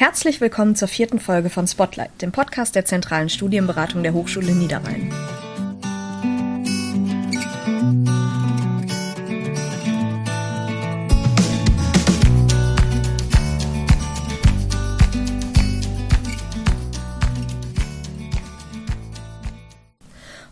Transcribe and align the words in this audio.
Herzlich 0.00 0.40
willkommen 0.40 0.76
zur 0.76 0.88
vierten 0.88 1.18
Folge 1.18 1.50
von 1.50 1.66
Spotlight, 1.66 2.22
dem 2.22 2.32
Podcast 2.32 2.74
der 2.74 2.86
zentralen 2.86 3.28
Studienberatung 3.28 4.02
der 4.02 4.14
Hochschule 4.14 4.52
Niederrhein. 4.52 5.12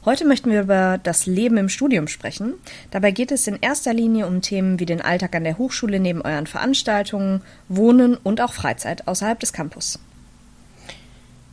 Heute 0.09 0.25
möchten 0.25 0.51
wir 0.51 0.63
über 0.63 0.97
das 1.03 1.27
Leben 1.27 1.59
im 1.59 1.69
Studium 1.69 2.09
sprechen. 2.09 2.55
Dabei 2.91 3.11
geht 3.11 3.31
es 3.31 3.47
in 3.47 3.59
erster 3.61 3.93
Linie 3.93 4.27
um 4.27 4.41
Themen 4.41 4.81
wie 4.81 4.87
den 4.87 5.03
Alltag 5.03 5.37
an 5.37 5.45
der 5.45 5.59
Hochschule 5.59 6.01
neben 6.01 6.23
euren 6.23 6.47
Veranstaltungen, 6.47 7.43
Wohnen 7.69 8.17
und 8.17 8.41
auch 8.41 8.55
Freizeit 8.55 9.07
außerhalb 9.07 9.39
des 9.39 9.53
Campus. 9.53 9.99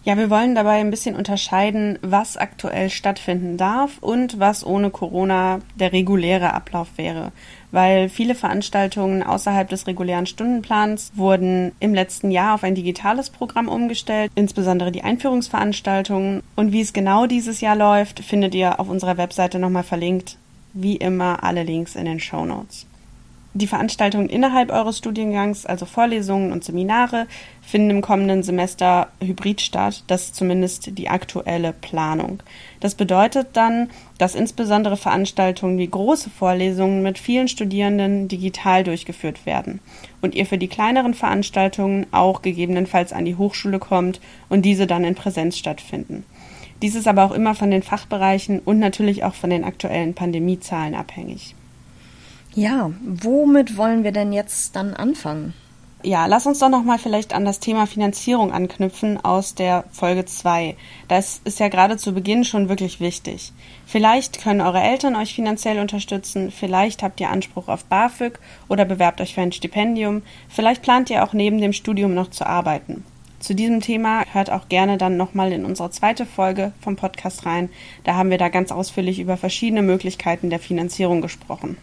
Ja, 0.05 0.15
wir 0.17 0.29
wollen 0.29 0.53
dabei 0.53 0.81
ein 0.81 0.91
bisschen 0.91 1.15
unterscheiden, 1.15 1.97
was 2.03 2.37
aktuell 2.37 2.91
stattfinden 2.91 3.57
darf 3.57 3.97
und 4.01 4.39
was 4.39 4.63
ohne 4.63 4.91
Corona 4.91 5.61
der 5.79 5.93
reguläre 5.93 6.53
Ablauf 6.53 6.89
wäre. 6.97 7.31
Weil 7.71 8.07
viele 8.07 8.35
Veranstaltungen 8.35 9.23
außerhalb 9.23 9.67
des 9.67 9.87
regulären 9.87 10.27
Stundenplans 10.27 11.11
wurden 11.15 11.71
im 11.79 11.95
letzten 11.95 12.29
Jahr 12.29 12.53
auf 12.53 12.63
ein 12.63 12.75
digitales 12.75 13.31
Programm 13.31 13.67
umgestellt, 13.67 14.31
insbesondere 14.35 14.91
die 14.91 15.03
Einführungsveranstaltungen. 15.03 16.43
Und 16.55 16.71
wie 16.71 16.81
es 16.81 16.93
genau 16.93 17.25
dieses 17.25 17.59
Jahr 17.61 17.75
läuft, 17.75 18.19
findet 18.19 18.53
ihr 18.53 18.79
auf 18.79 18.89
unserer 18.89 19.17
Webseite 19.17 19.57
nochmal 19.57 19.81
verlinkt. 19.81 20.37
Wie 20.73 20.97
immer 20.97 21.43
alle 21.43 21.63
Links 21.63 21.95
in 21.95 22.05
den 22.05 22.19
Show 22.19 22.45
Notes. 22.45 22.85
Die 23.57 23.67
Veranstaltungen 23.67 24.27
innerhalb 24.27 24.69
eures 24.69 24.97
Studiengangs, 24.97 25.65
also 25.65 25.85
Vorlesungen 25.85 26.51
und 26.51 26.65
Seminare, 26.65 27.25
finden 27.61 27.89
im 27.89 28.01
kommenden 28.01 28.43
Semester 28.43 29.07
hybrid 29.21 29.61
statt. 29.61 30.03
Das 30.07 30.23
ist 30.23 30.35
zumindest 30.35 30.97
die 30.97 31.07
aktuelle 31.07 31.71
Planung. 31.71 32.43
Das 32.81 32.95
bedeutet 32.95 33.47
dann, 33.53 33.89
dass 34.17 34.35
insbesondere 34.35 34.97
Veranstaltungen 34.97 35.77
wie 35.77 35.87
große 35.87 36.29
Vorlesungen 36.29 37.01
mit 37.01 37.17
vielen 37.17 37.47
Studierenden 37.47 38.27
digital 38.27 38.83
durchgeführt 38.83 39.45
werden 39.45 39.79
und 40.21 40.35
ihr 40.35 40.45
für 40.45 40.57
die 40.57 40.67
kleineren 40.67 41.13
Veranstaltungen 41.13 42.07
auch 42.11 42.41
gegebenenfalls 42.41 43.13
an 43.13 43.23
die 43.23 43.37
Hochschule 43.37 43.79
kommt 43.79 44.19
und 44.49 44.63
diese 44.63 44.85
dann 44.85 45.05
in 45.05 45.15
Präsenz 45.15 45.57
stattfinden. 45.57 46.25
Dies 46.81 46.93
ist 46.93 47.07
aber 47.07 47.23
auch 47.23 47.31
immer 47.31 47.55
von 47.55 47.71
den 47.71 47.83
Fachbereichen 47.83 48.59
und 48.59 48.79
natürlich 48.79 49.23
auch 49.23 49.33
von 49.33 49.49
den 49.49 49.63
aktuellen 49.63 50.13
Pandemiezahlen 50.13 50.93
abhängig. 50.93 51.54
Ja, 52.55 52.91
womit 53.03 53.75
wollen 53.75 54.05
wir 54.05 54.13
denn 54.13 54.31
jetzt 54.31 54.77
dann 54.77 54.93
anfangen? 54.93 55.53
Ja, 56.03 56.25
lass 56.25 56.45
uns 56.45 56.59
doch 56.59 56.69
nochmal 56.69 56.99
vielleicht 56.99 57.33
an 57.33 57.43
das 57.43 57.59
Thema 57.59 57.85
Finanzierung 57.85 58.53
anknüpfen 58.53 59.21
aus 59.21 59.55
der 59.55 59.83
Folge 59.91 60.23
2. 60.23 60.77
Das 61.09 61.41
ist 61.43 61.59
ja 61.59 61.67
gerade 61.67 61.97
zu 61.97 62.13
Beginn 62.13 62.45
schon 62.45 62.69
wirklich 62.69 63.01
wichtig. 63.01 63.51
Vielleicht 63.85 64.41
können 64.41 64.61
eure 64.61 64.79
Eltern 64.79 65.17
euch 65.17 65.35
finanziell 65.35 65.79
unterstützen, 65.79 66.49
vielleicht 66.49 67.03
habt 67.03 67.19
ihr 67.19 67.29
Anspruch 67.29 67.67
auf 67.67 67.83
BAföG 67.85 68.39
oder 68.69 68.85
bewerbt 68.85 69.19
euch 69.19 69.33
für 69.33 69.41
ein 69.41 69.51
Stipendium, 69.51 70.21
vielleicht 70.47 70.81
plant 70.81 71.09
ihr 71.09 71.25
auch 71.25 71.33
neben 71.33 71.59
dem 71.59 71.73
Studium 71.73 72.13
noch 72.13 72.29
zu 72.29 72.45
arbeiten. 72.45 73.03
Zu 73.39 73.53
diesem 73.53 73.81
Thema 73.81 74.23
hört 74.31 74.49
auch 74.49 74.69
gerne 74.69 74.97
dann 74.97 75.17
nochmal 75.17 75.51
in 75.51 75.65
unsere 75.65 75.91
zweite 75.91 76.25
Folge 76.25 76.71
vom 76.79 76.95
Podcast 76.95 77.45
rein. 77.45 77.69
Da 78.05 78.15
haben 78.15 78.29
wir 78.29 78.37
da 78.37 78.47
ganz 78.47 78.71
ausführlich 78.71 79.19
über 79.19 79.35
verschiedene 79.35 79.81
Möglichkeiten 79.81 80.49
der 80.49 80.59
Finanzierung 80.59 81.21
gesprochen. 81.21 81.75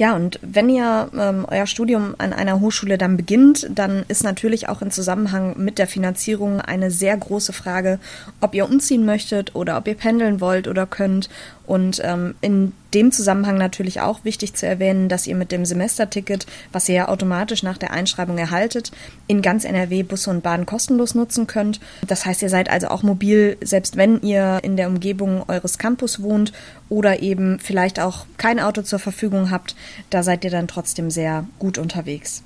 Ja, 0.00 0.16
und 0.16 0.38
wenn 0.40 0.70
ihr 0.70 1.10
ähm, 1.14 1.44
euer 1.46 1.66
Studium 1.66 2.14
an 2.16 2.32
einer 2.32 2.60
Hochschule 2.60 2.96
dann 2.96 3.18
beginnt, 3.18 3.68
dann 3.68 4.06
ist 4.08 4.24
natürlich 4.24 4.66
auch 4.66 4.80
im 4.80 4.90
Zusammenhang 4.90 5.58
mit 5.58 5.78
der 5.78 5.86
Finanzierung 5.86 6.62
eine 6.62 6.90
sehr 6.90 7.14
große 7.14 7.52
Frage, 7.52 7.98
ob 8.40 8.54
ihr 8.54 8.64
umziehen 8.64 9.04
möchtet 9.04 9.54
oder 9.54 9.76
ob 9.76 9.86
ihr 9.86 9.94
pendeln 9.94 10.40
wollt 10.40 10.68
oder 10.68 10.86
könnt 10.86 11.28
und 11.70 12.02
ähm, 12.02 12.34
in 12.40 12.72
dem 12.94 13.12
Zusammenhang 13.12 13.56
natürlich 13.56 14.00
auch 14.00 14.24
wichtig 14.24 14.54
zu 14.54 14.66
erwähnen, 14.66 15.08
dass 15.08 15.28
ihr 15.28 15.36
mit 15.36 15.52
dem 15.52 15.64
Semesterticket, 15.64 16.44
was 16.72 16.88
ihr 16.88 16.96
ja 16.96 17.08
automatisch 17.08 17.62
nach 17.62 17.78
der 17.78 17.92
Einschreibung 17.92 18.38
erhaltet, 18.38 18.90
in 19.28 19.40
ganz 19.40 19.64
NRW 19.64 20.02
Busse 20.02 20.30
und 20.30 20.42
Bahn 20.42 20.66
kostenlos 20.66 21.14
nutzen 21.14 21.46
könnt. 21.46 21.78
Das 22.08 22.26
heißt, 22.26 22.42
ihr 22.42 22.48
seid 22.48 22.68
also 22.68 22.88
auch 22.88 23.04
mobil, 23.04 23.56
selbst 23.60 23.96
wenn 23.96 24.20
ihr 24.20 24.58
in 24.64 24.76
der 24.76 24.88
Umgebung 24.88 25.44
eures 25.46 25.78
Campus 25.78 26.20
wohnt 26.20 26.52
oder 26.88 27.22
eben 27.22 27.60
vielleicht 27.60 28.00
auch 28.00 28.26
kein 28.36 28.58
Auto 28.58 28.82
zur 28.82 28.98
Verfügung 28.98 29.52
habt, 29.52 29.76
da 30.10 30.24
seid 30.24 30.42
ihr 30.42 30.50
dann 30.50 30.66
trotzdem 30.66 31.08
sehr 31.08 31.46
gut 31.60 31.78
unterwegs. 31.78 32.42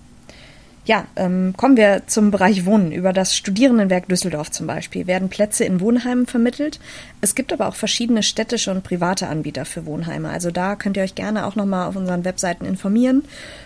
Ja, 0.86 1.06
ähm, 1.16 1.54
kommen 1.56 1.78
wir 1.78 2.02
zum 2.06 2.30
Bereich 2.30 2.66
Wohnen. 2.66 2.92
Über 2.92 3.14
das 3.14 3.34
Studierendenwerk 3.34 4.06
Düsseldorf 4.06 4.50
zum 4.50 4.66
Beispiel 4.66 5.06
werden 5.06 5.30
Plätze 5.30 5.64
in 5.64 5.80
Wohnheimen 5.80 6.26
vermittelt. 6.26 6.78
Es 7.22 7.34
gibt 7.34 7.54
aber 7.54 7.68
auch 7.68 7.74
verschiedene 7.74 8.22
städtische 8.22 8.70
und 8.70 8.84
private 8.84 9.28
Anbieter 9.28 9.64
für 9.64 9.86
Wohnheime. 9.86 10.28
Also 10.28 10.50
da 10.50 10.76
könnt 10.76 10.98
ihr 10.98 11.02
euch 11.02 11.14
gerne 11.14 11.46
auch 11.46 11.56
nochmal 11.56 11.88
auf 11.88 11.96
unseren 11.96 12.26
Webseiten 12.26 12.66
informieren. 12.66 13.24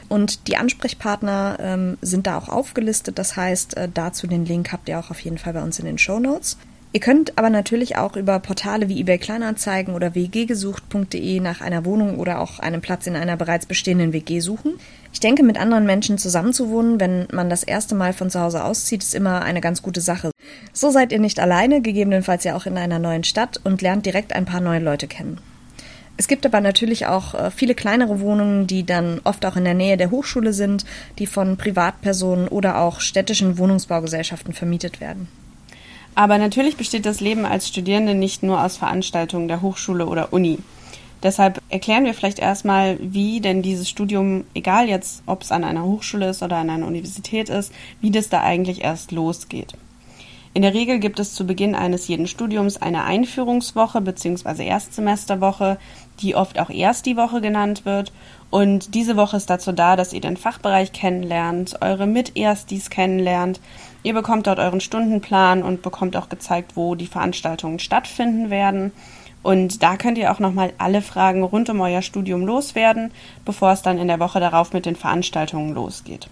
Und 0.08 0.46
die 0.46 0.56
Ansprechpartner 0.56 1.58
ähm, 1.60 1.98
sind 2.02 2.28
da 2.28 2.38
auch 2.38 2.48
aufgelistet. 2.48 3.18
Das 3.18 3.36
heißt, 3.36 3.76
äh, 3.76 3.88
dazu 3.92 4.28
den 4.28 4.44
Link 4.44 4.72
habt 4.72 4.88
ihr 4.88 5.00
auch 5.00 5.10
auf 5.10 5.18
jeden 5.20 5.38
Fall 5.38 5.54
bei 5.54 5.62
uns 5.62 5.80
in 5.80 5.86
den 5.86 5.98
Show 5.98 6.20
Notes. 6.20 6.56
Ihr 6.90 7.00
könnt 7.00 7.36
aber 7.36 7.50
natürlich 7.50 7.96
auch 7.96 8.16
über 8.16 8.38
Portale 8.38 8.88
wie 8.88 8.98
eBay 9.00 9.18
Kleinanzeigen 9.18 9.94
oder 9.94 10.14
wggesucht.de 10.14 11.40
nach 11.40 11.60
einer 11.60 11.84
Wohnung 11.84 12.18
oder 12.18 12.40
auch 12.40 12.60
einem 12.60 12.80
Platz 12.80 13.06
in 13.06 13.14
einer 13.14 13.36
bereits 13.36 13.66
bestehenden 13.66 14.14
WG 14.14 14.40
suchen. 14.40 14.72
Ich 15.12 15.20
denke, 15.20 15.42
mit 15.42 15.60
anderen 15.60 15.84
Menschen 15.84 16.16
zusammenzuwohnen, 16.16 16.98
wenn 16.98 17.28
man 17.30 17.50
das 17.50 17.62
erste 17.62 17.94
Mal 17.94 18.14
von 18.14 18.30
zu 18.30 18.40
Hause 18.40 18.64
auszieht, 18.64 19.02
ist 19.02 19.14
immer 19.14 19.42
eine 19.42 19.60
ganz 19.60 19.82
gute 19.82 20.00
Sache. 20.00 20.30
So 20.72 20.90
seid 20.90 21.12
ihr 21.12 21.18
nicht 21.18 21.40
alleine, 21.40 21.82
gegebenenfalls 21.82 22.44
ja 22.44 22.56
auch 22.56 22.64
in 22.64 22.78
einer 22.78 22.98
neuen 22.98 23.24
Stadt 23.24 23.60
und 23.62 23.82
lernt 23.82 24.06
direkt 24.06 24.32
ein 24.32 24.46
paar 24.46 24.60
neue 24.60 24.80
Leute 24.80 25.08
kennen. 25.08 25.38
Es 26.16 26.26
gibt 26.26 26.46
aber 26.46 26.62
natürlich 26.62 27.06
auch 27.06 27.34
äh, 27.34 27.50
viele 27.50 27.74
kleinere 27.74 28.20
Wohnungen, 28.20 28.66
die 28.66 28.84
dann 28.84 29.20
oft 29.24 29.44
auch 29.44 29.56
in 29.56 29.64
der 29.64 29.74
Nähe 29.74 29.98
der 29.98 30.10
Hochschule 30.10 30.54
sind, 30.54 30.86
die 31.18 31.26
von 31.26 31.58
Privatpersonen 31.58 32.48
oder 32.48 32.80
auch 32.80 33.00
städtischen 33.00 33.58
Wohnungsbaugesellschaften 33.58 34.54
vermietet 34.54 35.00
werden. 35.00 35.28
Aber 36.18 36.36
natürlich 36.38 36.76
besteht 36.76 37.06
das 37.06 37.20
Leben 37.20 37.46
als 37.46 37.68
Studierende 37.68 38.12
nicht 38.12 38.42
nur 38.42 38.60
aus 38.60 38.76
Veranstaltungen 38.76 39.46
der 39.46 39.62
Hochschule 39.62 40.04
oder 40.04 40.32
Uni. 40.32 40.58
Deshalb 41.22 41.62
erklären 41.68 42.06
wir 42.06 42.12
vielleicht 42.12 42.40
erstmal, 42.40 42.98
wie 43.00 43.40
denn 43.40 43.62
dieses 43.62 43.88
Studium, 43.88 44.42
egal 44.52 44.88
jetzt, 44.88 45.22
ob 45.26 45.42
es 45.42 45.52
an 45.52 45.62
einer 45.62 45.84
Hochschule 45.84 46.28
ist 46.28 46.42
oder 46.42 46.56
an 46.56 46.70
einer 46.70 46.88
Universität 46.88 47.48
ist, 47.48 47.72
wie 48.00 48.10
das 48.10 48.28
da 48.28 48.42
eigentlich 48.42 48.82
erst 48.82 49.12
losgeht. 49.12 49.74
In 50.54 50.62
der 50.62 50.74
Regel 50.74 50.98
gibt 50.98 51.20
es 51.20 51.34
zu 51.34 51.46
Beginn 51.46 51.76
eines 51.76 52.08
jeden 52.08 52.26
Studiums 52.26 52.82
eine 52.82 53.04
Einführungswoche 53.04 54.00
bzw. 54.00 54.66
Erstsemesterwoche, 54.66 55.78
die 56.20 56.34
oft 56.34 56.58
auch 56.58 56.70
erst 56.70 57.06
die 57.06 57.16
Woche 57.16 57.40
genannt 57.40 57.84
wird. 57.84 58.12
Und 58.50 58.94
diese 58.94 59.16
Woche 59.16 59.36
ist 59.36 59.50
dazu 59.50 59.72
da, 59.72 59.96
dass 59.96 60.12
ihr 60.12 60.20
den 60.20 60.36
Fachbereich 60.36 60.92
kennenlernt, 60.92 61.76
eure 61.82 62.06
Miterstis 62.06 62.88
kennenlernt, 62.88 63.60
Ihr 64.02 64.14
bekommt 64.14 64.46
dort 64.46 64.58
euren 64.58 64.80
Stundenplan 64.80 65.62
und 65.62 65.82
bekommt 65.82 66.16
auch 66.16 66.28
gezeigt, 66.28 66.76
wo 66.76 66.94
die 66.94 67.06
Veranstaltungen 67.06 67.78
stattfinden 67.78 68.48
werden. 68.48 68.92
Und 69.42 69.82
da 69.82 69.96
könnt 69.96 70.18
ihr 70.18 70.32
auch 70.32 70.38
nochmal 70.38 70.72
alle 70.78 71.02
Fragen 71.02 71.42
rund 71.42 71.68
um 71.70 71.80
euer 71.80 72.02
Studium 72.02 72.46
loswerden, 72.46 73.10
bevor 73.44 73.72
es 73.72 73.82
dann 73.82 73.98
in 73.98 74.08
der 74.08 74.20
Woche 74.20 74.40
darauf 74.40 74.72
mit 74.72 74.86
den 74.86 74.96
Veranstaltungen 74.96 75.74
losgeht. 75.74 76.28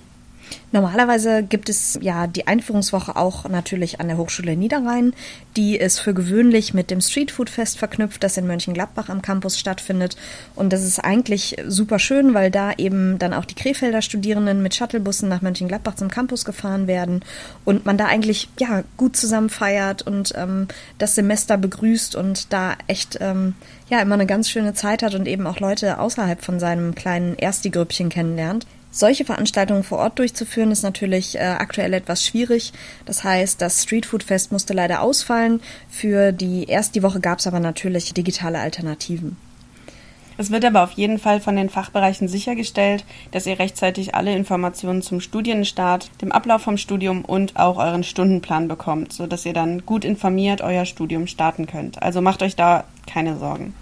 Normalerweise 0.72 1.42
gibt 1.42 1.68
es 1.68 1.98
ja 2.02 2.26
die 2.26 2.46
Einführungswoche 2.46 3.16
auch 3.16 3.48
natürlich 3.48 4.00
an 4.00 4.08
der 4.08 4.18
Hochschule 4.18 4.56
Niederrhein. 4.56 5.14
Die 5.56 5.76
ist 5.76 6.00
für 6.00 6.12
gewöhnlich 6.12 6.74
mit 6.74 6.90
dem 6.90 7.00
Streetfood-Fest 7.00 7.78
verknüpft, 7.78 8.22
das 8.22 8.36
in 8.36 8.46
Mönchengladbach 8.46 9.08
am 9.08 9.22
Campus 9.22 9.58
stattfindet. 9.58 10.16
Und 10.54 10.72
das 10.72 10.84
ist 10.84 10.98
eigentlich 10.98 11.56
super 11.66 11.98
schön, 11.98 12.34
weil 12.34 12.50
da 12.50 12.72
eben 12.76 13.18
dann 13.18 13.32
auch 13.32 13.44
die 13.44 13.54
Krefelder 13.54 14.02
Studierenden 14.02 14.62
mit 14.62 14.74
Shuttlebussen 14.74 15.28
nach 15.28 15.40
Mönchengladbach 15.40 15.94
zum 15.94 16.10
Campus 16.10 16.44
gefahren 16.44 16.86
werden 16.86 17.24
und 17.64 17.86
man 17.86 17.96
da 17.96 18.06
eigentlich 18.06 18.48
ja 18.58 18.82
gut 18.96 19.16
zusammen 19.16 19.48
feiert 19.48 20.02
und 20.02 20.34
ähm, 20.36 20.68
das 20.98 21.14
Semester 21.14 21.56
begrüßt 21.56 22.16
und 22.16 22.52
da 22.52 22.74
echt 22.86 23.18
ähm, 23.20 23.54
ja 23.88 24.00
immer 24.00 24.14
eine 24.14 24.26
ganz 24.26 24.50
schöne 24.50 24.74
Zeit 24.74 25.02
hat 25.02 25.14
und 25.14 25.26
eben 25.26 25.46
auch 25.46 25.60
Leute 25.60 25.98
außerhalb 26.00 26.44
von 26.44 26.60
seinem 26.60 26.94
kleinen 26.94 27.38
Ersti-Grüppchen 27.38 28.08
kennenlernt. 28.08 28.66
Solche 28.96 29.26
Veranstaltungen 29.26 29.82
vor 29.82 29.98
Ort 29.98 30.18
durchzuführen, 30.18 30.70
ist 30.70 30.82
natürlich 30.82 31.36
äh, 31.36 31.40
aktuell 31.40 31.92
etwas 31.92 32.24
schwierig. 32.24 32.72
Das 33.04 33.24
heißt, 33.24 33.60
das 33.60 33.82
Streetfood 33.82 34.22
Fest 34.22 34.52
musste 34.52 34.72
leider 34.72 35.02
ausfallen. 35.02 35.60
Für 35.90 36.32
die 36.32 36.64
erste 36.64 37.02
Woche 37.02 37.20
gab 37.20 37.40
es 37.40 37.46
aber 37.46 37.60
natürlich 37.60 38.14
digitale 38.14 38.58
Alternativen. 38.58 39.36
Es 40.38 40.50
wird 40.50 40.64
aber 40.64 40.82
auf 40.82 40.92
jeden 40.92 41.18
Fall 41.18 41.42
von 41.42 41.56
den 41.56 41.68
Fachbereichen 41.68 42.26
sichergestellt, 42.26 43.04
dass 43.32 43.44
ihr 43.44 43.58
rechtzeitig 43.58 44.14
alle 44.14 44.34
Informationen 44.34 45.02
zum 45.02 45.20
Studienstart, 45.20 46.10
dem 46.22 46.32
Ablauf 46.32 46.62
vom 46.62 46.78
Studium 46.78 47.22
und 47.22 47.56
auch 47.56 47.76
euren 47.76 48.02
Stundenplan 48.02 48.66
bekommt, 48.66 49.12
sodass 49.12 49.44
ihr 49.44 49.52
dann 49.52 49.84
gut 49.84 50.06
informiert 50.06 50.62
euer 50.62 50.86
Studium 50.86 51.26
starten 51.26 51.66
könnt. 51.66 52.02
Also 52.02 52.22
macht 52.22 52.42
euch 52.42 52.56
da 52.56 52.84
keine 53.06 53.36
Sorgen. 53.36 53.74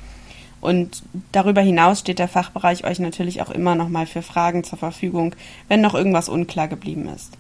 Und 0.64 1.02
darüber 1.30 1.60
hinaus 1.60 2.00
steht 2.00 2.18
der 2.18 2.26
Fachbereich 2.26 2.84
euch 2.86 2.98
natürlich 2.98 3.42
auch 3.42 3.50
immer 3.50 3.74
noch 3.74 3.90
mal 3.90 4.06
für 4.06 4.22
Fragen 4.22 4.64
zur 4.64 4.78
Verfügung, 4.78 5.36
wenn 5.68 5.82
noch 5.82 5.94
irgendwas 5.94 6.30
unklar 6.30 6.68
geblieben 6.68 7.06
ist. 7.14 7.36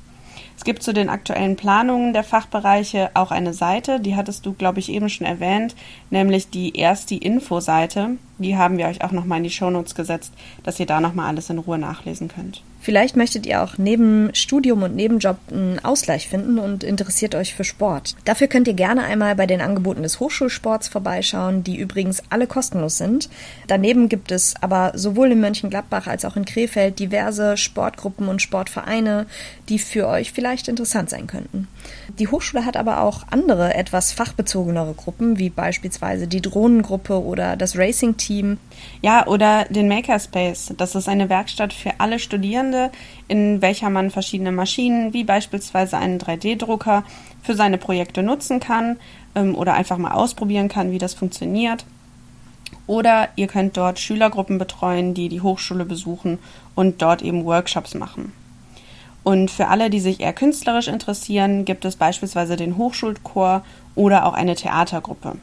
Es 0.58 0.62
gibt 0.62 0.82
zu 0.82 0.92
den 0.92 1.08
aktuellen 1.08 1.56
Planungen 1.56 2.12
der 2.12 2.22
Fachbereiche 2.22 3.10
auch 3.14 3.30
eine 3.30 3.54
Seite, 3.54 3.98
die 3.98 4.14
hattest 4.14 4.44
du, 4.44 4.52
glaube 4.52 4.78
ich, 4.78 4.90
eben 4.90 5.08
schon 5.08 5.26
erwähnt, 5.26 5.74
nämlich 6.10 6.50
die 6.50 6.76
erste 6.76 7.14
Info-Seite. 7.14 8.10
Die 8.38 8.56
haben 8.56 8.78
wir 8.78 8.86
euch 8.86 9.02
auch 9.02 9.12
nochmal 9.12 9.38
in 9.38 9.44
die 9.44 9.50
Shownotes 9.50 9.94
gesetzt, 9.94 10.32
dass 10.64 10.80
ihr 10.80 10.86
da 10.86 11.00
nochmal 11.00 11.28
alles 11.28 11.50
in 11.50 11.58
Ruhe 11.58 11.78
nachlesen 11.78 12.28
könnt. 12.28 12.62
Vielleicht 12.84 13.16
möchtet 13.16 13.46
ihr 13.46 13.62
auch 13.62 13.78
neben 13.78 14.28
Studium 14.34 14.82
und 14.82 14.94
Nebenjob 14.94 15.38
einen 15.50 15.82
Ausgleich 15.82 16.28
finden 16.28 16.58
und 16.58 16.84
interessiert 16.84 17.34
euch 17.34 17.54
für 17.54 17.64
Sport. 17.64 18.14
Dafür 18.26 18.46
könnt 18.46 18.68
ihr 18.68 18.74
gerne 18.74 19.04
einmal 19.04 19.34
bei 19.36 19.46
den 19.46 19.62
Angeboten 19.62 20.02
des 20.02 20.20
Hochschulsports 20.20 20.88
vorbeischauen, 20.88 21.64
die 21.64 21.78
übrigens 21.78 22.22
alle 22.28 22.46
kostenlos 22.46 22.98
sind. 22.98 23.30
Daneben 23.68 24.10
gibt 24.10 24.30
es 24.32 24.52
aber 24.60 24.92
sowohl 24.96 25.32
in 25.32 25.40
Mönchengladbach 25.40 26.06
als 26.06 26.26
auch 26.26 26.36
in 26.36 26.44
Krefeld 26.44 26.98
diverse 26.98 27.56
Sportgruppen 27.56 28.28
und 28.28 28.42
Sportvereine, 28.42 29.24
die 29.70 29.78
für 29.78 30.06
euch 30.06 30.32
vielleicht 30.32 30.68
interessant 30.68 31.08
sein 31.08 31.26
könnten. 31.26 31.68
Die 32.18 32.28
Hochschule 32.28 32.66
hat 32.66 32.76
aber 32.76 33.00
auch 33.00 33.22
andere, 33.30 33.72
etwas 33.72 34.12
fachbezogenere 34.12 34.92
Gruppen, 34.92 35.38
wie 35.38 35.48
beispielsweise 35.48 36.26
die 36.26 36.42
Drohnengruppe 36.42 37.22
oder 37.22 37.56
das 37.56 37.78
Racing-Team. 37.78 38.23
Ja, 39.02 39.26
oder 39.26 39.64
den 39.64 39.88
Makerspace. 39.88 40.74
Das 40.76 40.94
ist 40.94 41.08
eine 41.08 41.28
Werkstatt 41.28 41.72
für 41.72 41.92
alle 41.98 42.18
Studierende, 42.18 42.90
in 43.28 43.62
welcher 43.62 43.90
man 43.90 44.10
verschiedene 44.10 44.52
Maschinen, 44.52 45.12
wie 45.12 45.24
beispielsweise 45.24 45.98
einen 45.98 46.18
3D-Drucker, 46.18 47.04
für 47.42 47.54
seine 47.54 47.78
Projekte 47.78 48.22
nutzen 48.22 48.60
kann 48.60 48.96
ähm, 49.34 49.54
oder 49.54 49.74
einfach 49.74 49.98
mal 49.98 50.12
ausprobieren 50.12 50.68
kann, 50.68 50.92
wie 50.92 50.98
das 50.98 51.14
funktioniert. 51.14 51.84
Oder 52.86 53.28
ihr 53.36 53.46
könnt 53.46 53.76
dort 53.76 53.98
Schülergruppen 53.98 54.58
betreuen, 54.58 55.14
die 55.14 55.28
die 55.28 55.40
Hochschule 55.40 55.84
besuchen 55.84 56.38
und 56.74 57.00
dort 57.00 57.22
eben 57.22 57.44
Workshops 57.44 57.94
machen. 57.94 58.32
Und 59.22 59.50
für 59.50 59.68
alle, 59.68 59.88
die 59.88 60.00
sich 60.00 60.20
eher 60.20 60.34
künstlerisch 60.34 60.88
interessieren, 60.88 61.64
gibt 61.64 61.86
es 61.86 61.96
beispielsweise 61.96 62.56
den 62.56 62.76
Hochschulchor 62.76 63.64
oder 63.94 64.26
auch 64.26 64.34
eine 64.34 64.54
Theatergruppe. 64.54 65.36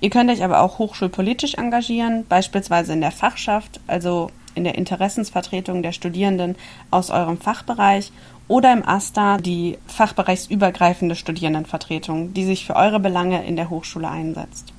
Ihr 0.00 0.10
könnt 0.10 0.30
euch 0.30 0.44
aber 0.44 0.60
auch 0.60 0.78
hochschulpolitisch 0.78 1.54
engagieren, 1.54 2.24
beispielsweise 2.28 2.92
in 2.92 3.00
der 3.00 3.10
Fachschaft, 3.10 3.80
also 3.86 4.30
in 4.54 4.64
der 4.64 4.76
Interessensvertretung 4.76 5.82
der 5.82 5.92
Studierenden 5.92 6.56
aus 6.90 7.10
eurem 7.10 7.38
Fachbereich 7.38 8.12
oder 8.46 8.72
im 8.72 8.86
AStA, 8.86 9.38
die 9.38 9.76
fachbereichsübergreifende 9.86 11.16
Studierendenvertretung, 11.16 12.32
die 12.32 12.44
sich 12.44 12.64
für 12.64 12.76
eure 12.76 13.00
Belange 13.00 13.44
in 13.44 13.56
der 13.56 13.70
Hochschule 13.70 14.08
einsetzt. 14.08 14.72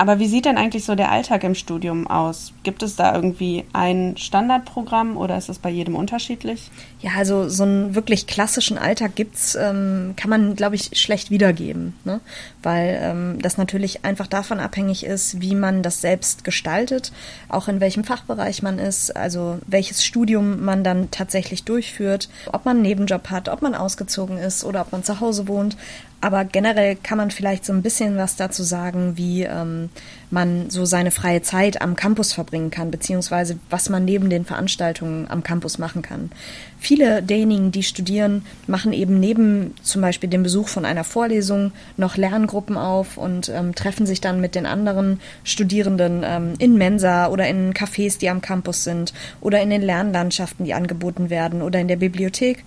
Aber 0.00 0.18
wie 0.18 0.28
sieht 0.28 0.46
denn 0.46 0.56
eigentlich 0.56 0.86
so 0.86 0.94
der 0.94 1.12
Alltag 1.12 1.44
im 1.44 1.54
Studium 1.54 2.06
aus? 2.06 2.54
Gibt 2.62 2.82
es 2.82 2.96
da 2.96 3.14
irgendwie 3.14 3.66
ein 3.74 4.16
Standardprogramm 4.16 5.18
oder 5.18 5.36
ist 5.36 5.50
es 5.50 5.58
bei 5.58 5.68
jedem 5.68 5.94
unterschiedlich? 5.94 6.70
Ja, 7.02 7.10
also 7.18 7.50
so 7.50 7.64
einen 7.64 7.94
wirklich 7.94 8.26
klassischen 8.26 8.78
Alltag 8.78 9.14
gibt's, 9.14 9.56
ähm, 9.60 10.14
kann 10.16 10.30
man, 10.30 10.56
glaube 10.56 10.74
ich, 10.74 10.98
schlecht 10.98 11.30
wiedergeben, 11.30 11.92
ne? 12.04 12.20
weil 12.62 12.98
ähm, 13.02 13.42
das 13.42 13.58
natürlich 13.58 14.02
einfach 14.02 14.26
davon 14.26 14.58
abhängig 14.58 15.04
ist, 15.04 15.42
wie 15.42 15.54
man 15.54 15.82
das 15.82 16.00
selbst 16.00 16.44
gestaltet, 16.44 17.12
auch 17.50 17.68
in 17.68 17.80
welchem 17.80 18.02
Fachbereich 18.02 18.62
man 18.62 18.78
ist, 18.78 19.14
also 19.14 19.58
welches 19.66 20.02
Studium 20.02 20.64
man 20.64 20.82
dann 20.82 21.10
tatsächlich 21.10 21.64
durchführt, 21.64 22.30
ob 22.50 22.64
man 22.64 22.76
einen 22.76 22.86
Nebenjob 22.86 23.28
hat, 23.28 23.50
ob 23.50 23.60
man 23.60 23.74
ausgezogen 23.74 24.38
ist 24.38 24.64
oder 24.64 24.80
ob 24.80 24.92
man 24.92 25.04
zu 25.04 25.20
Hause 25.20 25.46
wohnt. 25.46 25.76
Aber 26.22 26.44
generell 26.44 26.96
kann 26.96 27.16
man 27.16 27.30
vielleicht 27.30 27.64
so 27.64 27.72
ein 27.72 27.80
bisschen 27.80 28.18
was 28.18 28.36
dazu 28.36 28.62
sagen, 28.62 29.16
wie 29.16 29.44
ähm, 29.44 29.88
man 30.30 30.68
so 30.68 30.84
seine 30.84 31.10
freie 31.10 31.40
Zeit 31.40 31.80
am 31.80 31.96
Campus 31.96 32.34
verbringen 32.34 32.70
kann, 32.70 32.90
beziehungsweise 32.90 33.58
was 33.70 33.88
man 33.88 34.04
neben 34.04 34.28
den 34.28 34.44
Veranstaltungen 34.44 35.30
am 35.30 35.42
Campus 35.42 35.78
machen 35.78 36.02
kann. 36.02 36.30
Viele 36.78 37.22
derjenigen, 37.22 37.72
die 37.72 37.82
studieren, 37.82 38.44
machen 38.66 38.92
eben 38.92 39.18
neben 39.18 39.74
zum 39.82 40.02
Beispiel 40.02 40.28
dem 40.28 40.42
Besuch 40.42 40.68
von 40.68 40.84
einer 40.84 41.04
Vorlesung 41.04 41.72
noch 41.96 42.18
Lerngruppen 42.18 42.76
auf 42.76 43.16
und 43.16 43.48
ähm, 43.48 43.74
treffen 43.74 44.04
sich 44.04 44.20
dann 44.20 44.42
mit 44.42 44.54
den 44.54 44.66
anderen 44.66 45.20
Studierenden 45.42 46.22
ähm, 46.24 46.52
in 46.58 46.76
Mensa 46.76 47.28
oder 47.28 47.48
in 47.48 47.72
Cafés, 47.72 48.18
die 48.18 48.28
am 48.28 48.42
Campus 48.42 48.84
sind 48.84 49.14
oder 49.40 49.62
in 49.62 49.70
den 49.70 49.82
Lernlandschaften, 49.82 50.66
die 50.66 50.74
angeboten 50.74 51.30
werden 51.30 51.62
oder 51.62 51.80
in 51.80 51.88
der 51.88 51.96
Bibliothek 51.96 52.62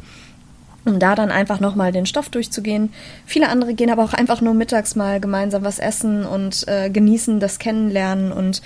um 0.86 1.00
da 1.00 1.16
dann 1.16 1.32
einfach 1.32 1.60
nochmal 1.60 1.92
den 1.92 2.06
Stoff 2.06 2.30
durchzugehen. 2.30 2.94
Viele 3.26 3.50
andere 3.50 3.74
gehen 3.74 3.90
aber 3.90 4.04
auch 4.04 4.14
einfach 4.14 4.42
nur 4.42 4.54
mittags 4.54 4.96
mal 4.96 5.20
gemeinsam 5.20 5.64
was 5.64 5.80
essen 5.80 6.26
und 6.26 6.68
äh, 6.68 6.90
genießen 6.90 7.40
das 7.40 7.60
Kennenlernen 7.60 8.32
und 8.32 8.62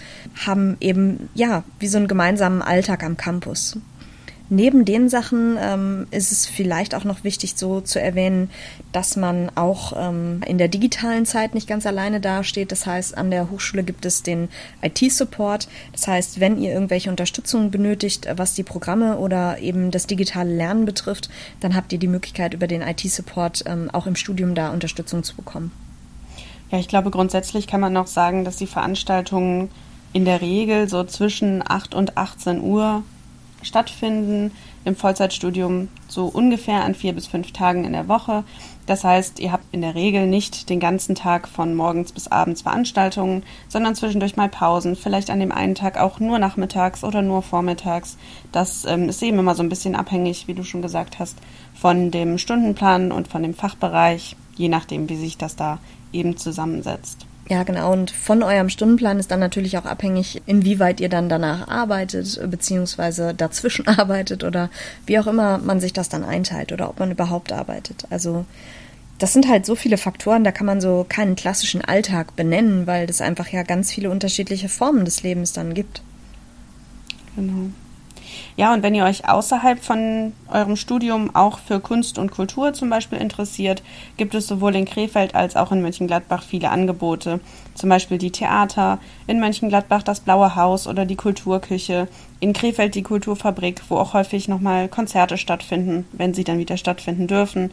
haben 0.45 0.77
eben, 0.79 1.29
ja, 1.33 1.63
wie 1.79 1.87
so 1.87 1.97
einen 1.97 2.07
gemeinsamen 2.07 2.61
Alltag 2.61 3.03
am 3.03 3.17
Campus. 3.17 3.77
Neben 4.49 4.85
den 4.85 5.09
Sachen 5.09 5.57
ähm, 5.59 6.07
ist 6.11 6.31
es 6.31 6.45
vielleicht 6.45 6.95
auch 6.95 7.03
noch 7.03 7.25
wichtig, 7.25 7.55
so 7.57 7.81
zu 7.81 8.01
erwähnen, 8.01 8.49
dass 8.93 9.17
man 9.17 9.51
auch 9.55 9.91
ähm, 9.97 10.41
in 10.45 10.57
der 10.57 10.69
digitalen 10.69 11.25
Zeit 11.25 11.53
nicht 11.53 11.67
ganz 11.67 11.85
alleine 11.85 12.21
dasteht. 12.21 12.71
Das 12.71 12.85
heißt, 12.85 13.17
an 13.17 13.29
der 13.29 13.51
Hochschule 13.51 13.83
gibt 13.83 14.05
es 14.05 14.23
den 14.23 14.47
IT-Support. 14.81 15.67
Das 15.91 16.07
heißt, 16.07 16.39
wenn 16.39 16.61
ihr 16.61 16.71
irgendwelche 16.71 17.09
Unterstützung 17.09 17.71
benötigt, 17.71 18.27
was 18.37 18.53
die 18.53 18.63
Programme 18.63 19.17
oder 19.17 19.59
eben 19.59 19.91
das 19.91 20.07
digitale 20.07 20.55
Lernen 20.55 20.85
betrifft, 20.85 21.29
dann 21.59 21.75
habt 21.75 21.91
ihr 21.91 21.99
die 21.99 22.07
Möglichkeit, 22.07 22.53
über 22.53 22.67
den 22.67 22.81
IT-Support 22.81 23.65
ähm, 23.67 23.89
auch 23.91 24.07
im 24.07 24.15
Studium 24.15 24.55
da 24.55 24.71
Unterstützung 24.71 25.23
zu 25.23 25.35
bekommen. 25.35 25.73
Ja, 26.71 26.79
ich 26.79 26.87
glaube, 26.87 27.11
grundsätzlich 27.11 27.67
kann 27.67 27.81
man 27.81 27.91
noch 27.93 28.07
sagen, 28.07 28.45
dass 28.45 28.55
die 28.55 28.67
Veranstaltungen 28.67 29.69
in 30.13 30.23
der 30.23 30.41
Regel 30.41 30.87
so 30.87 31.03
zwischen 31.03 31.61
8 31.65 31.93
und 31.93 32.17
18 32.17 32.61
Uhr 32.61 33.03
stattfinden 33.61 34.51
im 34.85 34.95
Vollzeitstudium 34.95 35.89
so 36.07 36.25
ungefähr 36.25 36.83
an 36.83 36.95
vier 36.95 37.13
bis 37.13 37.27
fünf 37.27 37.51
Tagen 37.51 37.83
in 37.83 37.93
der 37.93 38.07
Woche. 38.07 38.43
Das 38.85 39.03
heißt, 39.03 39.39
ihr 39.39 39.51
habt 39.51 39.65
in 39.73 39.81
der 39.81 39.95
Regel 39.95 40.27
nicht 40.27 40.69
den 40.69 40.79
ganzen 40.79 41.13
Tag 41.13 41.47
von 41.49 41.75
morgens 41.75 42.13
bis 42.13 42.29
abends 42.29 42.61
Veranstaltungen, 42.61 43.43
sondern 43.67 43.95
zwischendurch 43.95 44.37
mal 44.37 44.47
Pausen, 44.47 44.95
vielleicht 44.95 45.29
an 45.29 45.41
dem 45.41 45.51
einen 45.51 45.75
Tag 45.75 45.97
auch 45.99 46.21
nur 46.21 46.39
nachmittags 46.39 47.03
oder 47.03 47.21
nur 47.21 47.41
vormittags. 47.41 48.17
Das 48.53 48.85
ähm, 48.85 49.09
ist 49.09 49.21
eben 49.21 49.39
immer 49.39 49.55
so 49.55 49.63
ein 49.63 49.69
bisschen 49.69 49.95
abhängig, 49.95 50.47
wie 50.47 50.53
du 50.53 50.63
schon 50.63 50.81
gesagt 50.81 51.19
hast, 51.19 51.37
von 51.75 52.11
dem 52.11 52.37
Stundenplan 52.37 53.11
und 53.11 53.27
von 53.27 53.43
dem 53.43 53.53
Fachbereich, 53.53 54.37
je 54.55 54.69
nachdem, 54.69 55.09
wie 55.09 55.17
sich 55.17 55.37
das 55.37 55.57
da 55.57 55.79
eben 56.13 56.37
zusammensetzt. 56.37 57.25
Ja, 57.49 57.63
genau. 57.63 57.93
Und 57.93 58.11
von 58.11 58.43
eurem 58.43 58.69
Stundenplan 58.69 59.19
ist 59.19 59.31
dann 59.31 59.39
natürlich 59.39 59.77
auch 59.77 59.85
abhängig, 59.85 60.41
inwieweit 60.45 60.99
ihr 60.99 61.07
dann 61.07 61.29
danach 61.29 61.67
arbeitet, 61.69 62.39
beziehungsweise 62.49 63.33
dazwischen 63.33 63.87
arbeitet 63.97 64.43
oder 64.43 64.69
wie 65.05 65.17
auch 65.17 65.27
immer 65.27 65.57
man 65.57 65.79
sich 65.79 65.93
das 65.93 66.09
dann 66.09 66.25
einteilt 66.25 66.73
oder 66.73 66.89
ob 66.89 66.99
man 66.99 67.11
überhaupt 67.11 67.53
arbeitet. 67.53 68.05
Also 68.09 68.45
das 69.17 69.33
sind 69.33 69.47
halt 69.47 69.65
so 69.65 69.75
viele 69.75 69.97
Faktoren, 69.97 70.43
da 70.43 70.51
kann 70.51 70.65
man 70.65 70.81
so 70.81 71.05
keinen 71.07 71.35
klassischen 71.35 71.81
Alltag 71.83 72.35
benennen, 72.35 72.85
weil 72.85 73.09
es 73.09 73.21
einfach 73.21 73.47
ja 73.47 73.63
ganz 73.63 73.91
viele 73.91 74.11
unterschiedliche 74.11 74.69
Formen 74.69 75.05
des 75.05 75.23
Lebens 75.23 75.53
dann 75.53 75.73
gibt. 75.73 76.01
Genau. 77.35 77.69
Ja, 78.57 78.73
und 78.73 78.81
wenn 78.81 78.95
ihr 78.95 79.05
euch 79.05 79.29
außerhalb 79.29 79.77
von 79.83 80.33
eurem 80.51 80.77
Studium 80.77 81.35
auch 81.35 81.59
für 81.59 81.79
Kunst 81.79 82.17
und 82.17 82.31
Kultur 82.31 82.73
zum 82.73 82.89
Beispiel 82.89 83.19
interessiert, 83.19 83.83
gibt 84.17 84.33
es 84.33 84.47
sowohl 84.47 84.75
in 84.75 84.85
Krefeld 84.85 85.35
als 85.35 85.55
auch 85.55 85.71
in 85.71 85.83
Mönchengladbach 85.83 86.41
viele 86.41 86.71
Angebote. 86.71 87.39
Zum 87.75 87.89
Beispiel 87.89 88.17
die 88.17 88.31
Theater, 88.31 88.97
in 89.27 89.39
Mönchengladbach 89.39 90.01
das 90.01 90.21
Blaue 90.21 90.55
Haus 90.55 90.87
oder 90.87 91.05
die 91.05 91.15
Kulturküche, 91.15 92.07
in 92.39 92.53
Krefeld 92.53 92.95
die 92.95 93.03
Kulturfabrik, 93.03 93.83
wo 93.89 93.97
auch 93.97 94.15
häufig 94.15 94.47
nochmal 94.47 94.87
Konzerte 94.87 95.37
stattfinden, 95.37 96.07
wenn 96.13 96.33
sie 96.33 96.43
dann 96.43 96.57
wieder 96.57 96.77
stattfinden 96.77 97.27
dürfen. 97.27 97.69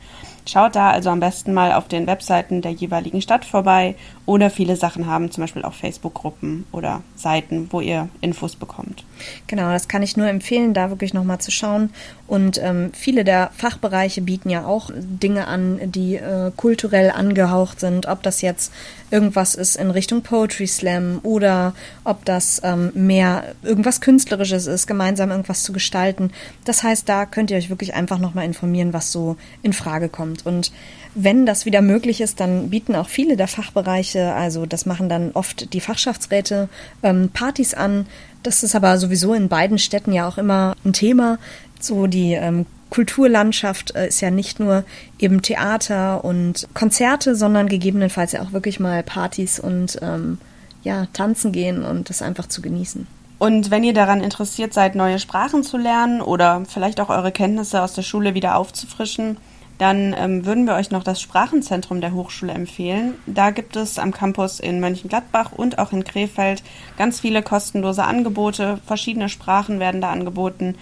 Schaut 0.47 0.77
da 0.77 0.91
also 0.91 1.09
am 1.09 1.21
besten 1.21 1.55
mal 1.55 1.73
auf 1.73 1.89
den 1.89 2.07
Webseiten 2.07 2.61
der 2.61 2.73
jeweiligen 2.73 3.23
Stadt 3.23 3.47
vorbei 3.47 3.95
oder 4.27 4.51
viele 4.51 4.77
Sachen 4.77 5.07
haben 5.07 5.31
zum 5.31 5.45
Beispiel 5.45 5.65
auch 5.65 5.73
Facebook-Gruppen 5.73 6.67
oder 6.73 7.01
Seiten, 7.17 7.69
wo 7.71 7.81
ihr 7.81 8.11
Infos 8.21 8.55
bekommt. 8.55 9.04
Genau, 9.47 9.73
das 9.73 9.89
kann 9.89 10.03
ich 10.03 10.17
nur 10.17 10.29
empfehlen, 10.29 10.75
da 10.75 10.91
wirklich 10.91 11.15
nochmal 11.15 11.39
zu 11.41 11.51
schauen. 11.51 11.91
Und 12.27 12.61
ähm, 12.63 12.91
viele 12.95 13.25
der 13.25 13.51
Fachbereiche 13.57 14.23
bieten 14.23 14.49
ja 14.49 14.65
auch 14.65 14.91
Dinge 14.95 15.47
an, 15.47 15.79
die 15.93 16.17
äh, 16.17 16.51
kulturell 16.57 17.11
angehaucht 17.11 17.81
sind, 17.81 18.07
ob 18.07 18.23
das 18.23 18.41
jetzt 18.41 18.73
irgendwas 19.11 19.55
ist 19.55 19.77
in 19.77 19.91
Richtung 19.91 20.23
Poetry 20.23 20.67
Slam 20.67 21.21
oder 21.23 21.75
ob 22.03 22.25
das 22.25 22.61
ähm, 22.65 22.91
mehr 22.95 23.55
irgendwas 23.63 24.01
Künstlerisches 24.01 24.67
ist, 24.67 24.87
gemeinsam 24.87 25.31
irgendwas 25.31 25.63
zu 25.63 25.73
gestalten. 25.73 26.31
Das 26.65 26.83
heißt, 26.83 27.09
da 27.09 27.27
könnt 27.27 27.51
ihr 27.51 27.59
euch 27.59 27.71
wirklich 27.71 27.95
einfach 27.95 28.19
nochmal 28.19 28.47
informieren, 28.47 28.93
was 28.93 29.13
so 29.13 29.37
in 29.63 29.73
Frage 29.73 30.09
kommt. 30.09 30.47
Und 30.47 30.73
wenn 31.15 31.47
das 31.47 31.65
wieder 31.65 31.81
möglich 31.81 32.21
ist, 32.21 32.41
dann 32.41 32.71
bieten 32.71 32.97
auch 32.97 33.09
viele 33.09 33.37
der 33.37 33.49
Fachbereiche, 33.49 34.35
also 34.35 34.67
das 34.67 34.85
machen 34.85 35.09
dann 35.09 35.31
oft 35.33 35.73
die 35.73 35.81
Fachschaftsräte, 35.81 36.69
ähm, 37.03 37.31
Partys 37.33 37.75
an. 37.75 38.07
Das 38.45 38.63
ist 38.63 38.77
aber 38.77 38.99
sowieso 38.99 39.33
in 39.33 39.49
beiden 39.49 39.79
Städten 39.79 40.13
ja 40.13 40.29
auch 40.29 40.39
immer 40.39 40.77
ein 40.85 40.93
Thema. 40.93 41.39
So 41.81 42.07
die 42.07 42.35
ähm, 42.35 42.67
Kulturlandschaft 42.91 43.97
äh, 43.97 44.07
ist 44.07 44.21
ja 44.21 44.31
nicht 44.31 44.61
nur 44.61 44.85
eben 45.19 45.43
Theater 45.43 46.25
und 46.25 46.69
Konzerte, 46.75 47.35
sondern 47.35 47.69
gegebenenfalls 47.69 48.33
ja 48.33 48.43
auch 48.43 48.53
wirklich 48.53 48.79
mal 48.79 49.03
Partys 49.03 49.59
und 49.59 49.99
ähm, 50.03 50.39
ja, 50.83 51.07
tanzen 51.15 51.53
gehen 51.53 51.83
und 51.83 52.11
das 52.11 52.21
einfach 52.21 52.47
zu 52.47 52.61
genießen. 52.61 53.07
Und 53.39 53.71
wenn 53.71 53.83
ihr 53.83 53.95
daran 53.95 54.23
interessiert 54.23 54.75
seid, 54.75 54.95
neue 54.95 55.19
Sprachen 55.19 55.65
zu 55.65 55.79
lernen 55.79 56.21
oder 56.21 56.65
vielleicht 56.69 57.01
auch 57.01 57.09
eure 57.09 57.33
Kenntnisse 57.33 57.83
aus 57.83 57.95
der 57.95 58.03
Schule 58.03 58.35
wieder 58.35 58.57
aufzufrischen, 58.57 59.39
dann 59.85 60.15
ähm, 60.17 60.47
würden 60.47 60.67
wir 60.67 60.77
euch 60.77 60.91
noch 60.91 61.05
das 61.05 61.21
Sprachenzentrum 61.21 62.01
der 62.01 62.15
Hochschule 62.15 62.55
empfehlen. 62.55 63.17
Da 63.27 63.51
gibt 63.51 63.77
es 63.77 63.99
am 63.99 64.13
Campus 64.13 64.59
in 64.59 64.81
Mönchengladbach 64.81 65.53
und 65.53 65.79
auch 65.79 65.93
in 65.93 66.05
Krefeld 66.05 66.63
ganz 66.97 67.21
viele 67.21 67.43
kostenlose 67.43 68.03
Angebote. 68.03 68.79
Verschiedene 68.87 69.29
Sprachen 69.29 69.81
werden 69.81 70.01
da 70.01 70.11
angeboten. 70.11 70.77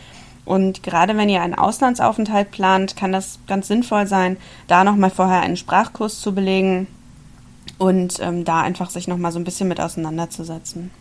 Und 0.44 0.84
gerade 0.84 1.16
wenn 1.16 1.28
ihr 1.28 1.42
einen 1.42 1.56
Auslandsaufenthalt 1.56 2.52
plant, 2.52 2.96
kann 2.96 3.10
das 3.10 3.40
ganz 3.48 3.66
sinnvoll 3.66 4.06
sein, 4.06 4.36
da 4.68 4.84
nochmal 4.84 5.10
vorher 5.10 5.40
einen 5.40 5.56
Sprachkurs 5.56 6.20
zu 6.20 6.32
belegen 6.32 6.86
und 7.78 8.20
ähm, 8.20 8.44
da 8.44 8.60
einfach 8.60 8.90
sich 8.90 9.08
nochmal 9.08 9.32
so 9.32 9.40
ein 9.40 9.44
bisschen 9.44 9.66
mit 9.66 9.80
auseinanderzusetzen. 9.80 10.92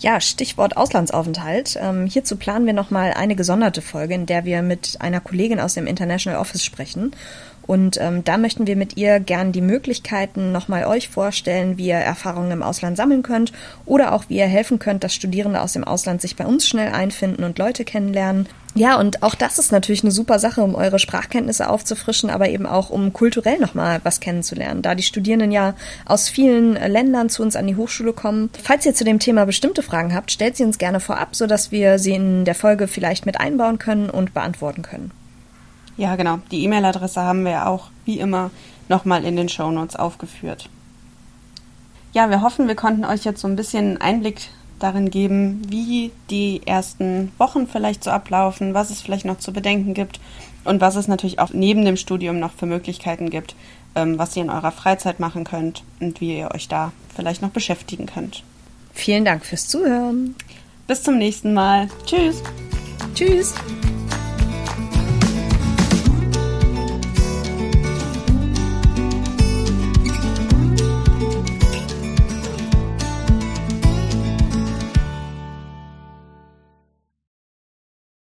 Ja, 0.00 0.20
Stichwort 0.20 0.76
Auslandsaufenthalt. 0.76 1.76
Ähm, 1.80 2.06
hierzu 2.06 2.36
planen 2.36 2.66
wir 2.66 2.72
nochmal 2.72 3.14
eine 3.14 3.34
gesonderte 3.34 3.82
Folge, 3.82 4.14
in 4.14 4.26
der 4.26 4.44
wir 4.44 4.62
mit 4.62 4.96
einer 5.00 5.20
Kollegin 5.20 5.58
aus 5.58 5.74
dem 5.74 5.88
International 5.88 6.38
Office 6.38 6.64
sprechen. 6.64 7.12
Und 7.68 7.98
ähm, 8.00 8.24
da 8.24 8.38
möchten 8.38 8.66
wir 8.66 8.76
mit 8.76 8.96
ihr 8.96 9.20
gern 9.20 9.52
die 9.52 9.60
Möglichkeiten 9.60 10.52
nochmal 10.52 10.86
euch 10.86 11.10
vorstellen, 11.10 11.76
wie 11.76 11.88
ihr 11.88 11.96
Erfahrungen 11.96 12.50
im 12.50 12.62
Ausland 12.62 12.96
sammeln 12.96 13.22
könnt 13.22 13.52
oder 13.84 14.14
auch 14.14 14.24
wie 14.28 14.38
ihr 14.38 14.46
helfen 14.46 14.78
könnt, 14.78 15.04
dass 15.04 15.14
Studierende 15.14 15.60
aus 15.60 15.74
dem 15.74 15.84
Ausland 15.84 16.22
sich 16.22 16.34
bei 16.34 16.46
uns 16.46 16.66
schnell 16.66 16.90
einfinden 16.90 17.44
und 17.44 17.58
Leute 17.58 17.84
kennenlernen. 17.84 18.48
Ja, 18.74 18.98
und 18.98 19.22
auch 19.22 19.34
das 19.34 19.58
ist 19.58 19.70
natürlich 19.70 20.02
eine 20.02 20.12
super 20.12 20.38
Sache, 20.38 20.62
um 20.62 20.76
eure 20.76 20.98
Sprachkenntnisse 20.98 21.68
aufzufrischen, 21.68 22.30
aber 22.30 22.48
eben 22.48 22.64
auch 22.64 22.88
um 22.88 23.12
kulturell 23.12 23.58
nochmal 23.58 24.00
was 24.02 24.20
kennenzulernen, 24.20 24.80
da 24.80 24.94
die 24.94 25.02
Studierenden 25.02 25.52
ja 25.52 25.74
aus 26.06 26.30
vielen 26.30 26.72
Ländern 26.72 27.28
zu 27.28 27.42
uns 27.42 27.54
an 27.54 27.66
die 27.66 27.76
Hochschule 27.76 28.14
kommen. 28.14 28.48
Falls 28.62 28.86
ihr 28.86 28.94
zu 28.94 29.04
dem 29.04 29.18
Thema 29.18 29.44
bestimmte 29.44 29.82
Fragen 29.82 30.14
habt, 30.14 30.30
stellt 30.30 30.56
sie 30.56 30.64
uns 30.64 30.78
gerne 30.78 31.00
vorab, 31.00 31.36
sodass 31.36 31.70
wir 31.70 31.98
sie 31.98 32.14
in 32.14 32.46
der 32.46 32.54
Folge 32.54 32.88
vielleicht 32.88 33.26
mit 33.26 33.38
einbauen 33.38 33.78
können 33.78 34.08
und 34.08 34.32
beantworten 34.32 34.80
können. 34.80 35.10
Ja, 35.98 36.16
genau. 36.16 36.38
Die 36.50 36.64
E-Mail-Adresse 36.64 37.20
haben 37.20 37.44
wir 37.44 37.50
ja 37.50 37.66
auch 37.66 37.90
wie 38.06 38.18
immer 38.20 38.50
nochmal 38.88 39.24
in 39.24 39.36
den 39.36 39.50
Show 39.50 39.70
Notes 39.70 39.96
aufgeführt. 39.96 40.70
Ja, 42.14 42.30
wir 42.30 42.40
hoffen, 42.40 42.68
wir 42.68 42.76
konnten 42.76 43.04
euch 43.04 43.24
jetzt 43.24 43.42
so 43.42 43.48
ein 43.48 43.56
bisschen 43.56 44.00
Einblick 44.00 44.48
darin 44.78 45.10
geben, 45.10 45.60
wie 45.68 46.12
die 46.30 46.62
ersten 46.64 47.32
Wochen 47.36 47.66
vielleicht 47.66 48.04
so 48.04 48.10
ablaufen, 48.10 48.74
was 48.74 48.90
es 48.90 49.02
vielleicht 49.02 49.24
noch 49.24 49.38
zu 49.38 49.52
bedenken 49.52 49.92
gibt 49.92 50.20
und 50.64 50.80
was 50.80 50.94
es 50.94 51.08
natürlich 51.08 51.40
auch 51.40 51.50
neben 51.52 51.84
dem 51.84 51.96
Studium 51.96 52.38
noch 52.38 52.52
für 52.52 52.66
Möglichkeiten 52.66 53.28
gibt, 53.28 53.56
ähm, 53.96 54.18
was 54.18 54.36
ihr 54.36 54.44
in 54.44 54.50
eurer 54.50 54.70
Freizeit 54.70 55.18
machen 55.18 55.42
könnt 55.44 55.82
und 56.00 56.20
wie 56.20 56.38
ihr 56.38 56.54
euch 56.54 56.68
da 56.68 56.92
vielleicht 57.14 57.42
noch 57.42 57.50
beschäftigen 57.50 58.06
könnt. 58.06 58.44
Vielen 58.92 59.24
Dank 59.24 59.44
fürs 59.44 59.66
Zuhören. 59.66 60.36
Bis 60.86 61.02
zum 61.02 61.18
nächsten 61.18 61.54
Mal. 61.54 61.88
Tschüss. 62.06 62.42
Tschüss. 63.14 63.54